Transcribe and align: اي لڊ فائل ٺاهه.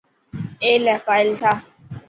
اي 0.63 0.71
لڊ 0.85 0.99
فائل 1.05 1.27
ٺاهه. 1.39 1.57